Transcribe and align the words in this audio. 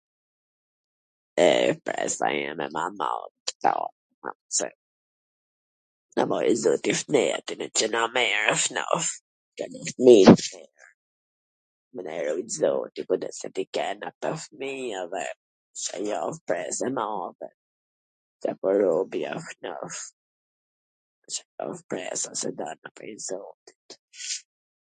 E 1.41 1.49
pres 1.87 2.13
nanjher 2.21 2.53
mer 2.59 2.71
e 2.71 2.75
marr 2.99 3.25
ktu, 3.49 3.73
t 4.55 4.69
na 6.19 6.23
marri 6.31 6.53
zoti 6.63 6.91
shnetin, 7.01 7.57
ne 7.59 7.67
qw 7.81 7.85
na 7.95 8.01
merr 8.15 8.53
shnosh, 8.63 9.11
Na 12.07 12.15
rujt 12.25 12.49
zoti 12.59 13.01
kujdes 13.11 13.37
t'i 13.57 13.63
kena 13.79 14.07
kta 14.15 14.31
fmij, 14.43 14.91
edhe 15.01 15.25
se 15.83 15.97
jan 16.09 16.35
pres 16.49 16.77
e 16.87 16.89
madhe, 16.99 17.47
kur 18.59 18.75
robi 18.83 19.21
asht 19.35 19.57
shnosh, 19.59 20.01
Ca 21.57 21.65
t 21.77 21.79
pres 21.93 22.21
tw 22.41 22.49
dal 22.63 22.79
prej 23.01 23.17
zotit 23.27 23.87